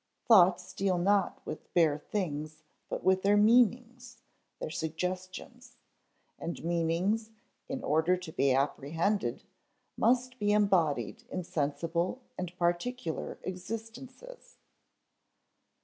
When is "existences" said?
13.43-14.55